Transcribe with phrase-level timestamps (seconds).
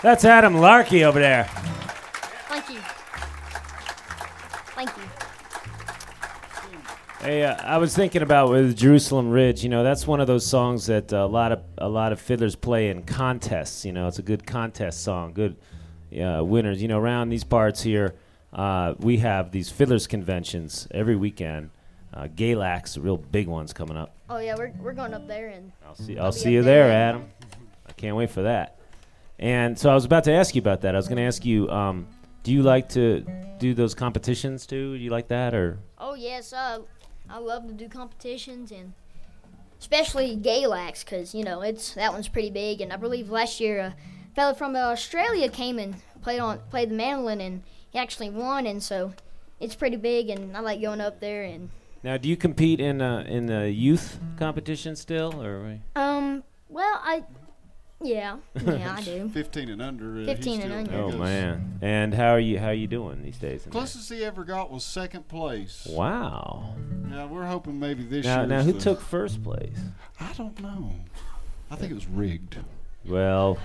[0.00, 1.44] That's Adam Larkey over there.
[1.44, 2.80] Thank you.
[4.76, 5.02] Thank you.
[7.20, 9.64] Hey, uh, I was thinking about with Jerusalem Ridge.
[9.64, 12.20] You know, that's one of those songs that uh, a lot of a lot of
[12.20, 13.84] fiddlers play in contests.
[13.84, 15.56] You know, it's a good contest song, good
[16.16, 16.80] uh, winners.
[16.80, 18.14] You know, around these parts here,
[18.52, 21.70] uh, we have these fiddlers conventions every weekend.
[22.14, 24.14] Uh, Galax, real big ones coming up.
[24.30, 26.16] Oh yeah, we're we're going up there and I'll see.
[26.18, 27.24] I'll see you there, Adam.
[27.84, 28.77] I can't wait for that.
[29.38, 30.94] And so I was about to ask you about that.
[30.94, 32.06] I was going to ask you, um,
[32.42, 33.24] do you like to
[33.58, 34.96] do those competitions too?
[34.96, 36.80] Do you like that, or oh yes, uh,
[37.28, 38.94] I love to do competitions and
[39.80, 43.78] especially Galax because you know it's that one's pretty big and I believe last year
[43.78, 43.96] a
[44.34, 48.82] fella from Australia came and played on played the mandolin and he actually won and
[48.82, 49.12] so
[49.60, 51.70] it's pretty big and I like going up there and
[52.02, 55.78] now do you compete in uh, in the youth competition still, or?
[55.94, 57.24] um well I
[58.00, 60.22] yeah yeah I do 15 and under.
[60.22, 60.94] Uh, 15 and under.
[60.94, 61.78] Oh man!
[61.82, 62.58] And how are you?
[62.58, 63.64] How are you doing these days?
[63.66, 65.84] in Closest he ever got was second place.
[65.84, 65.96] there?
[65.96, 66.74] Wow!
[67.10, 68.46] Yeah, we're hoping maybe this Now, year.
[68.46, 69.78] now who took first place?
[70.20, 70.92] I don't know.
[71.70, 72.56] I think it was rigged.
[73.04, 73.58] Well,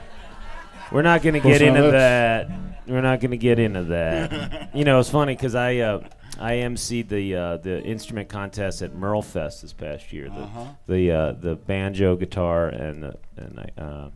[0.92, 1.92] we're not going to Course get into not.
[1.92, 2.50] that.
[2.88, 4.72] We're not going to get into that.
[4.76, 6.08] you know, it's funny because I uh,
[6.40, 10.28] I emceed the uh, the instrument contest at Merle Fest this past year.
[10.30, 10.66] The Uh-huh.
[10.88, 14.10] the uh, the banjo, guitar, and the and I, uh,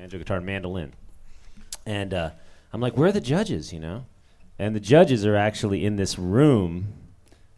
[0.00, 0.94] banjo, guitar, and mandolin.
[1.84, 2.30] And uh,
[2.72, 3.70] I'm like, where are the judges?
[3.72, 4.06] You know,
[4.58, 6.94] and the judges are actually in this room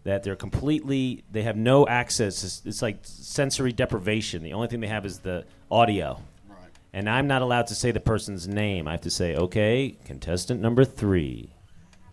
[0.04, 2.42] that they're completely they have no access.
[2.42, 4.42] It's, it's like sensory deprivation.
[4.42, 6.20] The only thing they have is the audio.
[6.48, 6.58] Right.
[6.92, 8.88] And I'm not allowed to say the person's name.
[8.88, 11.54] I have to say, okay, contestant number three.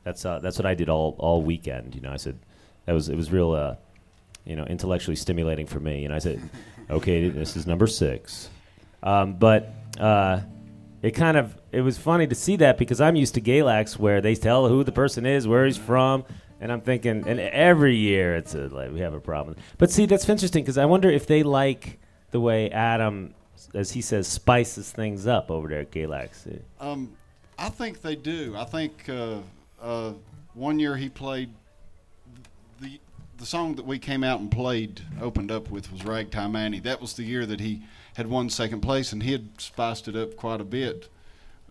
[0.03, 1.95] That's uh, that's what I did all all weekend.
[1.95, 2.38] You know, I said
[2.85, 3.75] that was it was real, uh,
[4.45, 6.06] you know, intellectually stimulating for me.
[6.06, 6.39] And I said,
[6.88, 8.50] okay, this is number six.
[9.01, 10.41] Um, but uh,
[11.01, 14.21] it kind of it was funny to see that because I'm used to Galax where
[14.21, 16.25] they tell who the person is, where he's from,
[16.59, 19.56] and I'm thinking, and every year it's a, like we have a problem.
[19.77, 22.00] But see, that's interesting because I wonder if they like
[22.31, 23.33] the way Adam,
[23.74, 26.62] as he says, spices things up over there at Galax.
[26.80, 27.13] Um,
[27.57, 28.56] I think they do.
[28.57, 29.38] I think uh,
[29.81, 30.13] uh,
[30.53, 31.53] one year he played
[33.39, 36.80] the song that we came out and played, opened up with was Ragtime Annie.
[36.80, 37.81] That was the year that he
[38.15, 41.09] had won second place, and he had spiced it up quite a bit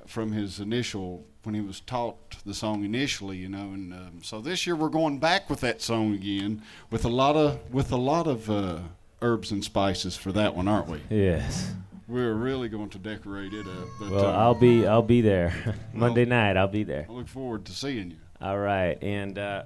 [0.06, 3.70] from his initial when he was taught the song initially, you know.
[3.73, 7.37] And um, so this year we're going back with that song again with a lot
[7.37, 8.79] of with a lot of uh,
[9.21, 11.00] herbs and spices for that one, aren't we?
[11.11, 11.73] Yes.
[12.06, 13.88] We're really going to decorate it up.
[14.00, 16.56] But, Well, uh, I'll be I'll be there Monday night.
[16.56, 17.06] I'll be there.
[17.06, 18.17] I look forward to seeing you.
[18.41, 19.64] All right, and uh,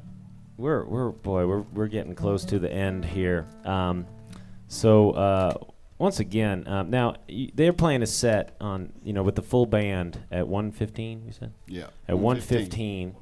[0.56, 3.46] we're we're boy we're we're getting close to the end here.
[3.64, 4.06] Um,
[4.69, 5.54] so uh,
[5.99, 9.66] once again, um, now y- they're playing a set on you know with the full
[9.66, 11.26] band at 1:15.
[11.26, 11.87] You said Yeah.
[12.08, 13.14] at 1:15,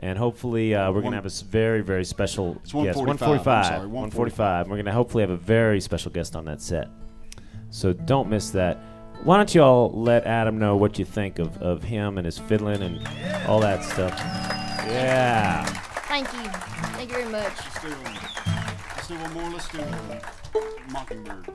[0.00, 2.98] and hopefully uh, we're One- gonna have a s- very very special It's guest.
[2.98, 4.68] 1:45, I'm sorry, 1:45.
[4.68, 6.88] We're gonna hopefully have a very special guest on that set.
[7.70, 8.78] So don't miss that.
[9.24, 12.38] Why don't you all let Adam know what you think of, of him and his
[12.38, 13.04] fiddling and
[13.48, 14.12] all that stuff?
[14.86, 15.64] Yeah.
[16.08, 16.47] thank you
[17.28, 18.14] much Let's do one.
[18.96, 19.50] Let's do one more.
[19.50, 20.60] Let's do uh,
[20.90, 21.48] Mockingbird.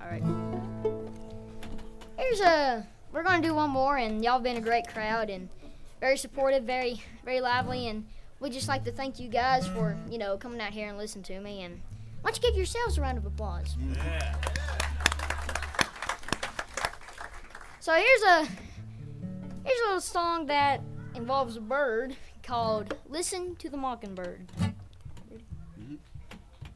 [0.00, 0.22] All right.
[2.16, 2.86] Here's a.
[3.12, 5.48] We're gonna do one more, and y'all been a great crowd and
[6.00, 8.06] very supportive, very very lively, and
[8.40, 11.24] we just like to thank you guys for you know coming out here and listening
[11.24, 11.62] to me.
[11.62, 11.80] And
[12.22, 13.76] why don't you give yourselves a round of applause?
[13.94, 14.34] Yeah.
[17.80, 18.48] So here's a
[19.64, 20.80] here's a little song that
[21.14, 24.50] involves a bird called "Listen to the Mockingbird."